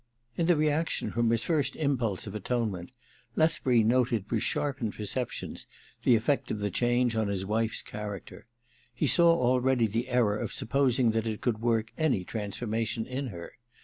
In 0.35 0.47
the 0.47 0.55
reaction 0.55 1.11
from 1.11 1.29
his 1.29 1.43
first 1.43 1.75
impulse 1.75 2.25
of 2.25 2.33
atonement, 2.33 2.89
Lethbury 3.35 3.83
noted 3.83 4.31
with 4.31 4.41
sharpened 4.41 4.95
per 4.95 5.03
ceptions 5.03 5.67
the 6.01 6.15
effect 6.15 6.49
of 6.49 6.57
the 6.57 6.71
change 6.71 7.15
on 7.15 7.27
his 7.27 7.45
wife's 7.45 7.83
character. 7.83 8.47
He 8.95 9.05
saw 9.05 9.29
already 9.29 9.85
the 9.85 10.09
error 10.09 10.39
of 10.39 10.53
sup 10.53 10.69
posing 10.69 11.11
that 11.11 11.27
it 11.27 11.39
could 11.39 11.59
work 11.61 11.91
any 11.99 12.23
transformation 12.23 13.05
in 13.05 13.27
her. 13.27 13.51